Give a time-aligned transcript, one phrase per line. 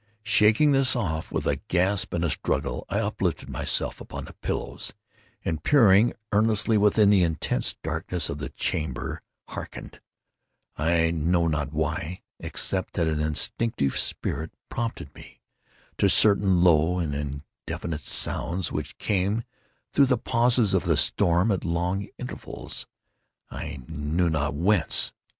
[0.23, 4.93] Shaking this off with a gasp and a struggle, I uplifted myself upon the pillows,
[5.45, 12.95] and, peering earnestly within the intense darkness of the chamber, harkened—I know not why, except
[12.95, 17.13] that an instinctive spirit prompted me—to certain low and
[17.67, 19.43] indefinite sounds which came,
[19.93, 22.87] through the pauses of the storm, at long intervals,
[23.51, 25.13] I knew not whence.